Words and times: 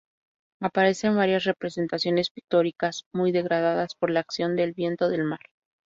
Aparecen 0.59 1.15
varias 1.15 1.43
representaciones 1.43 2.31
pictóricas 2.31 3.05
muy 3.13 3.31
degradadas 3.31 3.93
por 3.93 4.09
la 4.09 4.21
acción 4.21 4.55
del 4.55 4.71
viento 4.73 5.09
del 5.09 5.25
mar. 5.25 5.41